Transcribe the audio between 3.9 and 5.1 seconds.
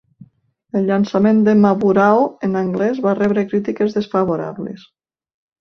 desfavorables.